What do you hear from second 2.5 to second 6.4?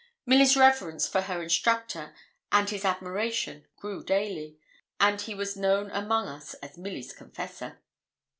and his admiration, grew daily; and he was known among